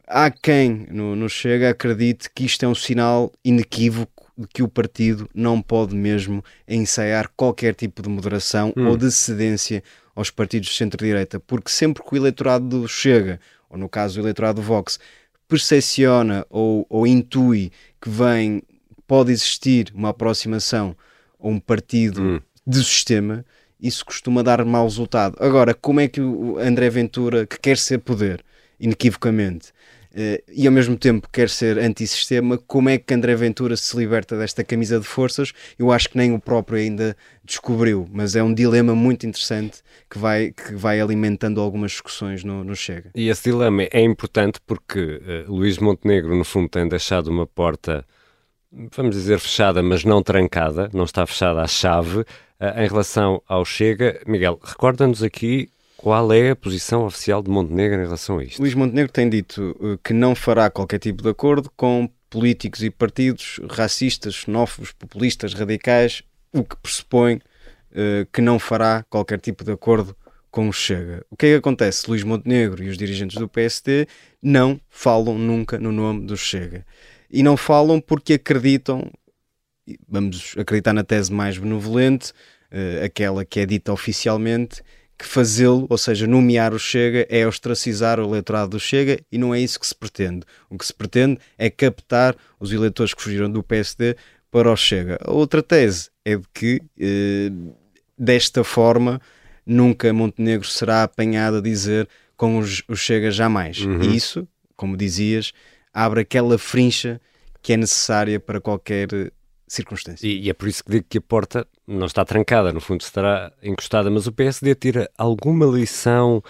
há 0.06 0.30
quem 0.30 0.86
no, 0.92 1.16
no 1.16 1.30
Chega 1.30 1.70
acredite 1.70 2.30
que 2.30 2.44
isto 2.44 2.66
é 2.66 2.68
um 2.68 2.76
sinal 2.76 3.32
inequívoco 3.42 4.30
de 4.38 4.48
que 4.48 4.62
o 4.62 4.68
partido 4.68 5.30
não 5.34 5.62
pode 5.62 5.96
mesmo 5.96 6.44
ensaiar 6.68 7.32
qualquer 7.38 7.74
tipo 7.74 8.02
de 8.02 8.10
moderação 8.10 8.74
hum. 8.76 8.88
ou 8.88 8.98
de 8.98 9.10
cedência 9.14 9.82
aos 10.14 10.30
partidos 10.30 10.68
de 10.68 10.76
centro-direita, 10.76 11.40
porque 11.40 11.72
sempre 11.72 12.04
que 12.04 12.14
o 12.14 12.18
eleitorado 12.18 12.68
do 12.68 12.86
Chega, 12.86 13.40
ou 13.70 13.78
no 13.78 13.88
caso 13.88 14.20
o 14.20 14.24
eleitorado 14.24 14.60
do 14.60 14.68
Vox, 14.68 15.00
percepciona 15.48 16.46
ou, 16.50 16.86
ou 16.90 17.08
intui 17.08 17.72
que 18.02 18.10
vem, 18.10 18.62
pode 19.08 19.32
existir 19.32 19.90
uma 19.96 20.10
aproximação 20.10 20.94
a 21.40 21.48
um 21.48 21.62
partido 21.62 22.22
hum 22.22 22.42
de 22.66 22.84
sistema, 22.84 23.46
isso 23.84 24.06
costuma 24.06 24.42
dar 24.42 24.64
mau 24.64 24.86
resultado. 24.86 25.36
Agora, 25.40 25.74
como 25.74 26.00
é 26.00 26.08
que 26.08 26.22
o 26.22 26.58
André 26.58 26.90
Ventura, 26.90 27.46
que 27.46 27.60
quer 27.60 27.78
ser 27.78 28.00
poder, 28.00 28.44
inequivocamente, 28.80 29.70
uh, 30.14 30.42
e 30.52 30.66
ao 30.66 30.72
mesmo 30.72 30.96
tempo 30.96 31.28
quer 31.30 31.50
ser 31.50 31.78
antissistema, 31.78 32.58
como 32.58 32.88
é 32.90 32.98
que 32.98 33.14
André 33.14 33.36
Ventura 33.36 33.76
se 33.76 33.96
liberta 33.98 34.38
desta 34.38 34.64
camisa 34.64 35.00
de 35.00 35.06
forças? 35.06 35.52
Eu 35.78 35.92
acho 35.92 36.10
que 36.10 36.18
nem 36.18 36.34
o 36.34 36.40
próprio 36.40 36.80
ainda 36.80 37.16
descobriu, 37.44 38.08
mas 38.10 38.38
é 38.38 38.44
um 38.44 38.54
dilema 38.54 38.96
muito 38.96 39.28
interessante 39.28 39.82
que 40.10 40.18
vai, 40.18 40.52
que 40.52 40.76
vai 40.76 41.02
alimentando 41.02 41.60
algumas 41.60 41.92
discussões 41.92 42.42
no, 42.42 42.64
no 42.64 42.76
Chega. 42.76 43.12
E 43.14 43.28
esse 43.28 43.52
dilema 43.52 43.84
é 43.92 44.00
importante 44.00 44.60
porque 44.66 45.22
uh, 45.48 45.52
Luís 45.52 45.78
Montenegro, 45.78 46.34
no 46.38 46.46
fundo, 46.46 46.70
tem 46.70 46.88
deixado 46.88 47.28
uma 47.28 47.46
porta 47.46 48.06
vamos 48.96 49.16
dizer 49.16 49.40
fechada, 49.40 49.84
mas 49.84 50.04
não 50.04 50.22
trancada, 50.24 50.90
não 50.94 51.04
está 51.04 51.26
fechada 51.26 51.62
à 51.62 51.68
chave, 51.68 52.26
eh, 52.60 52.86
em 52.86 52.88
relação 52.88 53.42
ao 53.48 53.64
Chega. 53.64 54.22
Miguel, 54.26 54.60
recorda-nos 54.64 55.22
aqui 55.22 55.70
qual 55.98 56.34
é 56.34 56.50
a 56.50 56.56
posição 56.56 57.06
oficial 57.06 57.42
de 57.42 57.50
Montenegro 57.50 58.02
em 58.02 58.06
relação 58.06 58.40
a 58.40 58.44
isto? 58.44 58.60
Luís 58.60 58.74
Montenegro 58.74 59.12
tem 59.12 59.30
dito 59.30 59.76
eh, 59.82 59.98
que 60.04 60.14
não 60.14 60.36
fará 60.36 60.70
qualquer 60.70 61.00
tipo 61.00 61.22
de 61.22 61.30
acordo 61.30 61.72
com 61.78 62.10
políticos 62.30 62.84
e 62.84 62.90
partidos 62.90 63.62
racistas, 63.70 64.34
xenófobos, 64.34 64.92
populistas, 64.92 65.54
radicais, 65.54 66.24
o 66.52 66.64
que 66.64 66.76
pressupõe 66.78 67.36
uh, 67.36 68.26
que 68.34 68.42
não 68.42 68.58
fará 68.58 69.06
qualquer 69.08 69.40
tipo 69.40 69.64
de 69.64 69.72
acordo 69.72 70.16
com 70.50 70.68
o 70.68 70.74
Chega. 70.74 71.24
O 71.30 71.38
que 71.38 71.46
é 71.46 71.50
que 71.50 71.56
acontece? 71.56 72.10
Luís 72.10 72.24
Montenegro 72.24 72.84
e 72.84 72.90
os 72.90 72.98
dirigentes 72.98 73.38
do 73.38 73.48
PSD 73.48 74.08
não 74.42 74.80
falam 74.90 75.38
nunca 75.38 75.80
no 75.80 75.92
nome 75.92 76.26
do 76.26 76.36
Chega. 76.36 76.86
E 77.34 77.42
não 77.42 77.58
falam 77.58 78.00
porque 78.00 78.34
acreditam, 78.34 79.12
vamos 80.08 80.54
acreditar 80.56 80.94
na 80.94 81.04
tese 81.04 81.34
mais 81.34 81.58
benevolente, 81.58 82.32
uh, 82.72 83.04
aquela 83.04 83.44
que 83.44 83.60
é 83.60 83.66
dita 83.66 83.92
oficialmente, 83.92 84.84
que 85.18 85.26
fazê-lo, 85.26 85.88
ou 85.90 85.98
seja, 85.98 86.28
nomear 86.28 86.76
o 86.76 86.80
Chega, 86.80 87.26
é 87.32 87.48
ostracizar 87.48 88.20
o 88.20 88.30
eleitorado 88.30 88.72
do 88.72 88.80
Chega 88.80 89.20
e 89.32 89.40
não 89.40 89.52
é 89.52 89.60
isso 89.60 89.80
que 89.80 89.88
se 89.88 89.96
pretende. 89.96 90.46
O 90.70 90.78
que 90.78 90.86
se 90.86 90.94
pretende 90.94 91.40
é 91.58 91.72
captar 91.72 92.36
os 92.60 92.72
eleitores 92.72 93.16
que 93.16 93.24
fugiram 93.24 93.50
do 93.50 93.64
PSD 93.64 94.16
para 94.52 94.72
o 94.72 94.78
Chega. 94.78 95.18
A 95.20 95.32
outra 95.32 95.64
tese 95.64 96.12
é 96.24 96.36
de 96.36 96.46
que, 96.54 96.84
uh, 97.00 97.76
desta 98.16 98.64
forma, 98.64 99.20
nunca 99.66 100.14
Montenegro 100.14 100.68
será 100.68 101.02
apanhado 101.02 101.58
a 101.58 101.62
dizer 101.62 102.08
com 102.38 102.60
o 102.60 102.96
Chega 102.96 103.32
jamais. 103.32 103.80
Uhum. 103.80 104.02
Isso, 104.02 104.48
como 104.76 104.96
dizias, 104.96 105.52
abre 105.94 106.22
aquela 106.22 106.58
frincha 106.58 107.22
que 107.62 107.74
é 107.74 107.78
necessária 107.78 108.40
para 108.40 108.60
qualquer 108.60 109.08
circunstância. 109.68 110.28
E, 110.28 110.42
e, 110.42 110.50
é 110.50 110.54
por 110.54 110.68
isso 110.68 110.84
que 110.84 110.92
digo 110.92 111.06
que 111.10 111.18
a 111.18 111.22
porta 111.22 111.68
não 111.88 112.06
está 112.06 112.24
trancada, 112.26 112.72
no 112.72 112.82
fundo 112.82 113.02
estará 113.02 113.52
encostada, 113.62 114.10
mas 114.10 114.28
o 114.28 114.32
PSD 114.32 114.76
tira 114.76 115.10
alguma 115.18 115.66
lição 115.66 116.44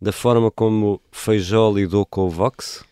da 0.00 0.12
forma 0.12 0.50
como 0.50 1.00
Feijó 1.10 1.72
lidou 1.72 2.06
com 2.06 2.22
o 2.22 2.30
Vox? 2.30 2.84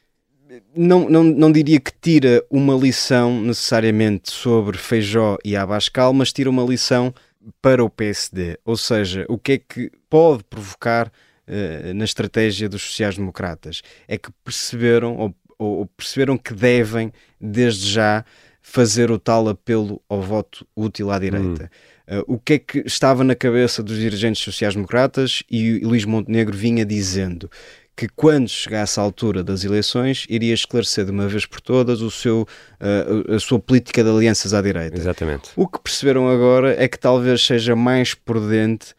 Não, 0.75 1.09
não, 1.09 1.23
não 1.23 1.53
diria 1.53 1.79
que 1.79 1.93
tira 2.01 2.45
uma 2.51 2.75
lição 2.75 3.41
necessariamente 3.43 4.31
sobre 4.31 4.79
Feijó 4.79 5.37
e 5.45 5.57
Abascal, 5.57 6.13
mas 6.13 6.33
tira 6.33 6.51
uma 6.51 6.65
lição 6.65 7.15
para 7.61 7.85
o 7.85 7.91
PSD. 7.91 8.59
Ou 8.65 8.77
seja, 8.77 9.25
o 9.29 9.39
que 9.39 9.53
é 9.53 9.59
que 9.59 9.91
pode 10.09 10.45
provocar 10.45 11.09
uh, 11.09 11.95
na 11.95 12.05
estratégia 12.05 12.69
dos 12.69 12.83
sociais-democratas? 12.83 13.83
É 14.09 14.19
que 14.19 14.31
perceberam, 14.45 15.17
ou, 15.17 15.35
ou 15.59 15.87
perceberam 15.87 16.37
que 16.37 16.55
devem, 16.55 17.13
desde 17.41 17.91
já, 17.91 18.25
fazer 18.63 19.11
o 19.11 19.19
tal 19.19 19.49
apelo 19.49 20.03
ao 20.09 20.21
voto 20.21 20.67
útil 20.75 21.11
à 21.11 21.19
direita. 21.19 21.71
Hum. 22.09 22.19
Uh, 22.19 22.35
o 22.35 22.39
que 22.39 22.55
é 22.55 22.59
que 22.59 22.79
estava 22.87 23.23
na 23.25 23.35
cabeça 23.35 23.83
dos 23.83 23.97
dirigentes 23.97 24.43
sociais-democratas 24.43 25.43
e 25.51 25.79
Luís 25.81 26.05
Montenegro 26.05 26.57
vinha 26.57 26.85
dizendo 26.85 27.51
que 27.97 28.09
quando 28.09 28.49
chegasse 28.49 29.01
à 29.01 29.03
altura 29.03 29.43
das 29.43 29.65
eleições 29.65 30.27
iria 30.29 30.53
esclarecer 30.53 31.05
de 31.05 31.11
uma 31.11 31.27
vez 31.27 31.47
por 31.47 31.61
todas 31.61 32.03
o 32.03 32.11
seu, 32.11 32.47
uh, 32.81 33.35
a 33.35 33.39
sua 33.39 33.59
política 33.59 34.05
de 34.05 34.11
alianças 34.11 34.53
à 34.53 34.61
direita. 34.61 34.97
Exatamente. 34.97 35.51
O 35.57 35.67
que 35.67 35.81
perceberam 35.81 36.29
agora 36.29 36.75
é 36.77 36.87
que 36.87 36.99
talvez 36.99 37.45
seja 37.45 37.75
mais 37.75 38.15
prudente 38.15 38.95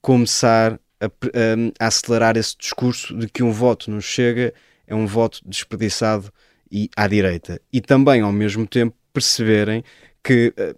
começar 0.00 0.78
a, 1.00 1.06
a, 1.06 1.84
a 1.84 1.86
acelerar 1.86 2.36
esse 2.36 2.56
discurso 2.58 3.16
de 3.16 3.28
que 3.28 3.42
um 3.42 3.50
voto 3.50 3.90
não 3.90 4.00
chega 4.00 4.52
é 4.92 4.96
um 4.96 5.06
voto 5.06 5.40
desperdiçado 5.46 6.30
e 6.70 6.88
à 6.96 7.06
direita. 7.06 7.60
E 7.72 7.80
também, 7.80 8.20
ao 8.20 8.32
mesmo 8.32 8.66
tempo, 8.66 8.94
perceberem 9.12 9.82
que 10.22 10.52
uh, 10.58 10.76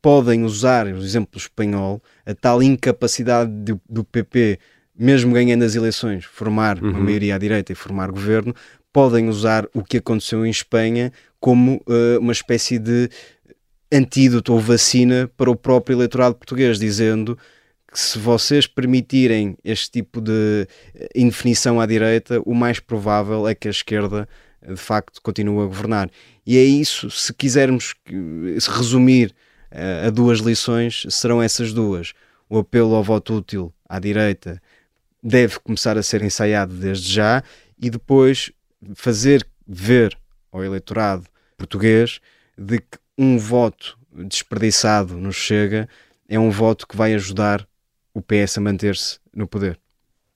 podem 0.00 0.44
usar, 0.44 0.86
o 0.86 0.98
exemplo 0.98 1.38
espanhol, 1.38 2.02
a 2.26 2.34
tal 2.34 2.62
incapacidade 2.62 3.50
do, 3.50 3.80
do 3.88 4.04
PP, 4.04 4.58
mesmo 4.98 5.32
ganhando 5.32 5.64
as 5.64 5.74
eleições, 5.74 6.24
formar 6.24 6.82
uhum. 6.82 6.90
uma 6.90 7.00
maioria 7.00 7.36
à 7.36 7.38
direita 7.38 7.72
e 7.72 7.74
formar 7.74 8.10
governo, 8.10 8.54
podem 8.92 9.28
usar 9.28 9.66
o 9.72 9.82
que 9.82 9.98
aconteceu 9.98 10.44
em 10.44 10.50
Espanha 10.50 11.12
como 11.40 11.82
uh, 11.86 12.20
uma 12.20 12.32
espécie 12.32 12.78
de 12.78 13.08
antídoto 13.92 14.52
ou 14.52 14.60
vacina 14.60 15.30
para 15.36 15.50
o 15.50 15.56
próprio 15.56 15.96
eleitorado 15.96 16.34
português, 16.34 16.78
dizendo 16.78 17.38
que 17.92 18.00
se 18.00 18.18
vocês 18.18 18.66
permitirem 18.66 19.56
este 19.62 19.90
tipo 19.90 20.18
de 20.18 20.66
indefinição 21.14 21.78
à 21.78 21.84
direita, 21.84 22.40
o 22.46 22.54
mais 22.54 22.80
provável 22.80 23.46
é 23.46 23.54
que 23.54 23.68
a 23.68 23.70
esquerda 23.70 24.26
de 24.66 24.76
facto 24.76 25.20
continua 25.20 25.64
a 25.64 25.66
governar. 25.66 26.10
E 26.46 26.56
é 26.56 26.62
isso, 26.62 27.10
se 27.10 27.34
quisermos 27.34 27.94
resumir 28.66 29.34
uh, 29.70 30.06
a 30.06 30.10
duas 30.10 30.38
lições, 30.38 31.04
serão 31.10 31.42
essas 31.42 31.72
duas. 31.72 32.14
O 32.48 32.58
apelo 32.58 32.94
ao 32.94 33.04
voto 33.04 33.34
útil 33.36 33.72
à 33.86 33.98
direita 33.98 34.60
deve 35.22 35.58
começar 35.60 35.98
a 35.98 36.02
ser 36.02 36.22
ensaiado 36.22 36.74
desde 36.74 37.12
já 37.12 37.42
e 37.80 37.90
depois 37.90 38.50
fazer 38.94 39.46
ver 39.66 40.16
ao 40.50 40.64
eleitorado 40.64 41.26
português 41.56 42.20
de 42.56 42.78
que 42.78 42.98
um 43.16 43.38
voto 43.38 43.98
desperdiçado 44.12 45.16
no 45.16 45.32
Chega 45.32 45.88
é 46.28 46.38
um 46.38 46.50
voto 46.50 46.86
que 46.86 46.96
vai 46.96 47.14
ajudar 47.14 47.66
o 48.14 48.20
PS 48.22 48.58
a 48.58 48.60
manter-se 48.60 49.18
no 49.34 49.46
poder. 49.46 49.78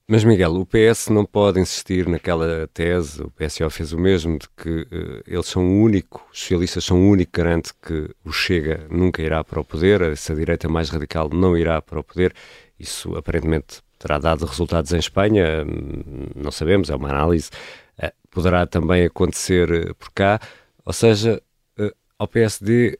Mas, 0.09 0.23
Miguel, 0.23 0.55
o 0.55 0.65
PS 0.65 1.09
não 1.09 1.25
pode 1.25 1.59
insistir 1.59 2.07
naquela 2.07 2.65
tese, 2.73 3.21
o 3.21 3.29
PSO 3.29 3.69
fez 3.69 3.91
o 3.91 3.99
mesmo, 3.99 4.39
de 4.39 4.47
que 4.55 4.69
uh, 4.83 5.23
eles 5.27 5.47
são 5.47 5.67
o 5.67 5.83
único, 5.83 6.25
os 6.31 6.39
socialistas 6.39 6.85
são 6.85 6.97
o 6.97 7.09
único 7.09 7.31
garante 7.33 7.73
que 7.81 8.09
o 8.23 8.31
Chega 8.31 8.87
nunca 8.89 9.21
irá 9.21 9.43
para 9.43 9.59
o 9.59 9.65
poder, 9.65 10.01
essa 10.01 10.33
direita 10.33 10.69
mais 10.69 10.89
radical 10.89 11.29
não 11.29 11.57
irá 11.57 11.81
para 11.81 11.99
o 11.99 12.03
poder. 12.05 12.33
Isso 12.79 13.17
aparentemente 13.17 13.81
terá 13.99 14.17
dado 14.17 14.45
resultados 14.45 14.93
em 14.93 14.97
Espanha, 14.97 15.65
hum, 15.65 16.27
não 16.33 16.51
sabemos, 16.51 16.89
é 16.89 16.95
uma 16.95 17.09
análise. 17.09 17.49
Uh, 18.01 18.09
poderá 18.31 18.65
também 18.65 19.03
acontecer 19.03 19.69
uh, 19.69 19.95
por 19.95 20.09
cá, 20.11 20.39
ou 20.85 20.93
seja, 20.93 21.41
ao 22.17 22.27
PSD 22.27 22.97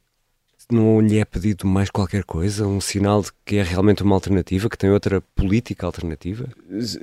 não 0.71 1.00
lhe 1.00 1.17
é 1.17 1.25
pedido 1.25 1.65
mais 1.65 1.89
qualquer 1.89 2.24
coisa? 2.24 2.67
Um 2.67 2.81
sinal 2.81 3.21
de 3.21 3.29
que 3.45 3.57
é 3.57 3.63
realmente 3.63 4.03
uma 4.03 4.15
alternativa, 4.15 4.69
que 4.69 4.77
tem 4.77 4.89
outra 4.89 5.21
política 5.36 5.86
alternativa? 5.86 6.50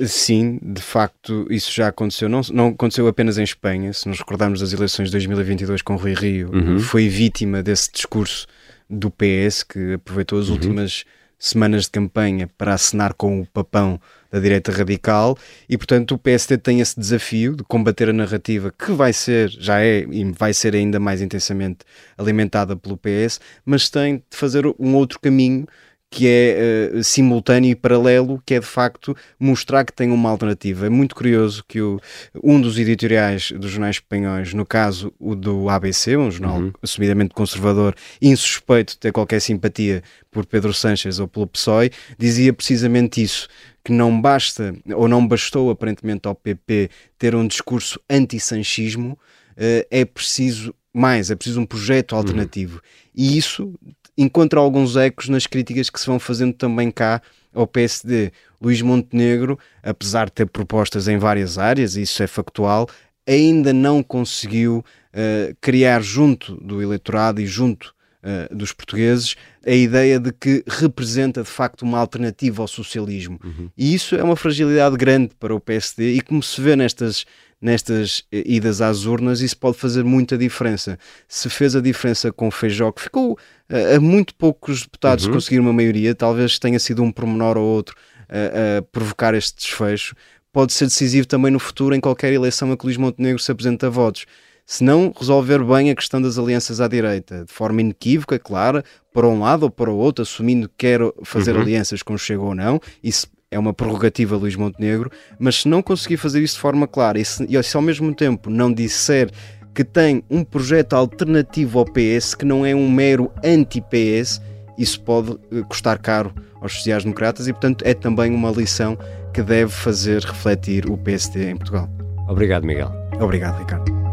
Sim, 0.07 0.59
de 0.63 0.83
facto, 0.83 1.47
isso 1.51 1.73
já 1.73 1.89
aconteceu. 1.89 2.29
Não, 2.29 2.43
não 2.53 2.69
aconteceu 2.69 3.07
apenas 3.09 3.39
em 3.39 3.43
Espanha. 3.43 3.93
Se 3.93 4.09
nos 4.09 4.19
recordarmos 4.19 4.61
das 4.61 4.73
eleições 4.73 5.07
de 5.07 5.13
2022 5.13 5.83
com 5.83 5.97
Rui 5.97 6.15
Rio, 6.15 6.51
uhum. 6.53 6.79
foi 6.79 7.09
vítima 7.09 7.63
desse 7.63 7.91
discurso 7.91 8.47
do 8.89 9.11
PS 9.11 9.63
que 9.63 9.95
aproveitou 9.95 10.39
as 10.39 10.49
uhum. 10.49 10.55
últimas 10.55 11.05
semanas 11.39 11.85
de 11.85 11.91
campanha 11.91 12.49
para 12.57 12.75
assinar 12.75 13.15
com 13.15 13.41
o 13.41 13.47
papão 13.47 14.01
da 14.35 14.41
direita 14.41 14.73
radical 14.73 15.39
e, 15.69 15.79
portanto, 15.79 16.17
o 16.17 16.19
PSD 16.19 16.59
tem 16.59 16.81
esse 16.81 16.99
desafio 16.99 17.55
de 17.55 17.63
combater 17.63 18.09
a 18.09 18.13
narrativa 18.13 18.73
que 18.77 18.91
vai 18.91 19.13
ser, 19.13 19.49
já 19.49 19.81
é 19.81 20.01
e 20.11 20.25
vai 20.33 20.53
ser 20.53 20.75
ainda 20.75 20.99
mais 20.99 21.23
intensamente 21.23 21.85
alimentada 22.19 22.75
pelo 22.75 22.97
PS, 22.97 23.39
mas 23.65 23.89
tem 23.89 24.17
de 24.17 24.37
fazer 24.37 24.67
um 24.67 24.97
outro 24.97 25.21
caminho 25.21 25.69
que 26.11 26.29
é 26.29 26.91
uh, 26.95 27.03
simultâneo 27.03 27.71
e 27.71 27.75
paralelo, 27.75 28.41
que 28.47 28.55
é 28.55 28.61
de 28.61 28.67
facto 28.67 29.17
mostrar 29.39 29.85
que 29.85 29.93
tem 29.93 30.11
uma 30.13 30.31
alternativa. 30.31 30.87
É 30.87 30.89
muito 30.89 31.15
curioso 31.15 31.65
que 31.67 31.81
o, 31.81 32.01
um 32.43 32.61
dos 32.61 32.79
editoriais 32.79 33.51
dos 33.53 33.73
jornais 33.73 33.97
espanhóis, 33.97 34.55
no 34.55 34.65
caso 34.65 35.13
o 35.19 35.35
do 35.35 35.69
ABC, 35.69 36.17
um 36.17 36.31
jornal 36.31 36.59
uhum. 36.59 36.73
assumidamente 36.81 37.35
conservador, 37.35 37.97
insuspeito 38.23 38.93
de 38.93 38.99
ter 38.99 39.13
qualquer 39.13 39.41
simpatia 39.41 40.03
por 40.31 40.47
Pedro 40.47 40.73
Sanches 40.73 41.19
ou 41.19 41.27
pelo 41.27 41.49
PSOE, 41.49 41.91
dizia 42.17 42.53
precisamente 42.53 43.21
isso 43.21 43.49
que 43.85 43.93
não 43.93 44.19
basta, 44.19 44.75
ou 44.95 45.07
não 45.07 45.27
bastou 45.27 45.71
aparentemente 45.71 46.27
ao 46.27 46.35
PP 46.35 46.89
ter 47.19 47.35
um 47.35 47.47
discurso 47.47 48.01
anti-sanchismo, 48.09 49.13
uh, 49.13 49.87
é 49.91 50.05
preciso 50.05 50.75
mais, 50.93 51.31
é 51.31 51.37
preciso 51.37 51.61
um 51.61 51.67
projeto 51.67 52.13
uhum. 52.13 52.19
alternativo. 52.19 52.77
Uhum. 52.77 52.81
E 53.15 53.37
isso 53.37 53.75
encontra 54.17 54.59
alguns 54.59 54.97
ecos 54.97 55.29
nas 55.29 55.47
críticas 55.47 55.91
que 55.91 56.01
se 56.01 56.07
vão 56.07 56.19
fazendo 56.19 56.55
também 56.55 56.91
cá 56.91 57.21
ao 57.53 57.67
PSD. 57.67 58.33
Luís 58.61 58.81
Montenegro, 58.81 59.59
apesar 59.83 60.27
de 60.27 60.33
ter 60.33 60.47
propostas 60.47 61.07
em 61.07 61.19
várias 61.19 61.59
áreas, 61.59 61.97
e 61.97 62.03
isso 62.03 62.23
é 62.23 62.27
factual, 62.27 62.89
ainda 63.27 63.73
não 63.73 64.03
conseguiu 64.03 64.85
uh, 65.13 65.55
criar 65.61 66.01
junto 66.01 66.57
do 66.57 66.83
eleitorado 66.83 67.41
e 67.41 67.47
junto 67.47 67.95
uh, 68.25 68.55
dos 68.55 68.73
portugueses 68.73 69.37
a 69.67 69.73
ideia 69.73 70.19
de 70.19 70.33
que 70.33 70.65
representa 70.67 71.43
de 71.43 71.49
facto 71.49 71.83
uma 71.83 71.99
alternativa 71.99 72.63
ao 72.63 72.69
socialismo. 72.69 73.39
Uhum. 73.45 73.71
E 73.77 73.95
isso 73.95 74.15
é 74.17 74.23
uma 74.23 74.37
fragilidade 74.37 74.97
grande 74.97 75.31
para 75.39 75.55
o 75.55 75.61
PSD 75.61 76.15
e 76.15 76.21
como 76.21 76.43
se 76.43 76.61
vê 76.61 76.75
nestas 76.75 77.25
nestas 77.63 78.25
eh, 78.31 78.43
idas 78.45 78.83
às 78.83 79.07
urnas, 79.07 79.41
isso 79.41 79.57
pode 79.57 79.79
fazer 79.79 80.05
muita 80.05 80.37
diferença. 80.37 80.99
Se 81.27 81.49
fez 81.49 81.75
a 81.75 81.81
diferença 81.81 82.31
com 82.31 82.49
o 82.49 82.51
Feijó, 82.51 82.93
que 82.93 83.01
ficou 83.01 83.33
uh, 83.33 83.97
a 83.97 83.99
muito 83.99 84.35
poucos 84.35 84.83
deputados 84.83 85.25
uhum. 85.25 85.33
conseguir 85.33 85.61
uma 85.61 85.73
maioria, 85.73 86.15
talvez 86.15 86.59
tenha 86.59 86.79
sido 86.79 87.03
um 87.03 87.11
pormenor 87.11 87.57
ou 87.57 87.65
outro 87.65 87.97
a, 88.29 88.79
a 88.79 88.83
provocar 88.83 89.35
este 89.35 89.57
desfecho, 89.57 90.15
pode 90.53 90.75
ser 90.75 90.85
decisivo 90.85 91.27
também 91.27 91.51
no 91.51 91.59
futuro 91.59 91.95
em 91.95 92.01
qualquer 92.01 92.35
eleição 92.35 92.71
a 92.71 92.77
que 92.77 92.85
Luís 92.85 92.99
Montenegro 92.99 93.41
se 93.41 93.51
apresenta 93.51 93.87
a 93.87 93.91
votos. 93.91 94.27
Se 94.67 94.83
não 94.83 95.13
resolver 95.15 95.63
bem 95.63 95.91
a 95.91 95.95
questão 95.95 96.23
das 96.23 96.39
alianças 96.39 96.81
à 96.81 96.89
direita, 96.89 97.45
de 97.45 97.53
forma 97.53 97.83
inequívoca, 97.83 98.39
clara, 98.39 98.83
para 99.13 99.29
um 99.29 99.41
lado 99.41 99.65
ou 99.65 99.71
para 99.71 99.91
o 99.91 99.97
outro, 99.97 100.23
assumindo 100.23 100.69
que 100.69 100.75
quer 100.79 101.01
fazer 101.23 101.55
uhum. 101.55 101.63
alianças 101.63 102.03
com 102.03 102.15
o 102.15 102.19
Chega 102.19 102.41
ou 102.43 102.55
não, 102.55 102.81
se 103.05 103.27
é 103.51 103.59
uma 103.59 103.73
prerrogativa 103.73 104.37
Luís 104.37 104.57
Montenegro, 104.57 105.11
mas 105.39 105.63
se 105.63 105.69
não 105.69 105.83
conseguir 105.83 106.17
fazer 106.17 106.43
isso 106.43 106.55
de 106.55 106.61
forma 106.61 106.89
clara 106.89 107.19
e 107.19 107.25
se, 107.25 107.47
e 107.49 107.63
se 107.63 107.77
ao 107.77 107.83
mesmo 107.83 108.13
tempo 108.15 108.51
não 108.51 108.73
disser 108.73 109.31
que 109.75 109.85
tem 109.85 110.25
um 110.31 110.43
projeto 110.43 110.95
alternativo 110.95 111.79
ao 111.79 111.85
PS, 111.85 112.35
que 112.35 112.45
não 112.45 112.65
é 112.65 112.75
um 112.75 112.91
mero 112.91 113.31
anti-PS, 113.45 114.41
isso 114.79 115.01
pode 115.01 115.39
eh, 115.53 115.63
custar 115.69 115.99
caro 115.99 116.33
aos 116.61 116.75
sociais-democratas 116.75 117.49
e, 117.49 117.53
portanto, 117.53 117.83
é 117.85 117.93
também 117.93 118.33
uma 118.33 118.51
lição 118.51 118.97
que 119.33 119.43
deve 119.43 119.73
fazer 119.73 120.23
refletir 120.23 120.89
o 120.89 120.97
PSD 120.97 121.51
em 121.51 121.57
Portugal. 121.57 121.89
Obrigado, 122.29 122.65
Miguel. 122.65 122.91
Obrigado, 123.21 123.59
Ricardo. 123.59 124.04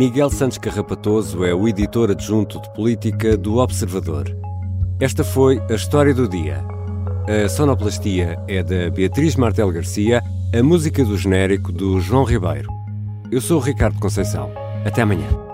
Miguel 0.00 0.30
Santos 0.30 0.56
Carrapatoso 0.56 1.44
é 1.44 1.54
o 1.54 1.68
editor 1.68 2.10
adjunto 2.10 2.58
de 2.58 2.72
política 2.72 3.36
do 3.36 3.58
Observador. 3.58 4.34
Esta 4.98 5.22
foi 5.22 5.60
a 5.68 5.74
história 5.74 6.14
do 6.14 6.26
dia. 6.26 6.64
A 7.28 7.46
sonoplastia 7.50 8.42
é 8.48 8.62
da 8.62 8.88
Beatriz 8.88 9.36
Martel 9.36 9.70
Garcia, 9.70 10.22
a 10.58 10.62
música 10.62 11.04
do 11.04 11.18
genérico 11.18 11.70
do 11.70 12.00
João 12.00 12.24
Ribeiro. 12.24 12.70
Eu 13.30 13.42
sou 13.42 13.58
o 13.58 13.62
Ricardo 13.62 14.00
Conceição. 14.00 14.50
Até 14.86 15.02
amanhã. 15.02 15.49